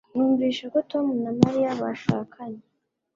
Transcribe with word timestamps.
Numvise 0.13 0.63
ko 0.73 0.79
Tom 0.91 1.05
na 1.23 1.31
Mariya 1.39 1.71
bashakanye 1.81 2.63